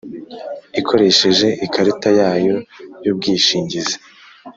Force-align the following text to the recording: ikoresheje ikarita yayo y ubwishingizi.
ikoresheje 0.79 1.47
ikarita 1.65 2.09
yayo 2.19 2.55
y 3.03 3.07
ubwishingizi. 3.11 3.95